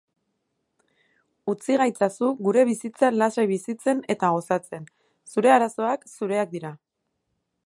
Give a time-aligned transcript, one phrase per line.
[1.53, 4.91] Utzi gaitzazu gure bizitza lasai bizitzen eta gozatzen,
[5.35, 6.79] zure arazoak zureak dira!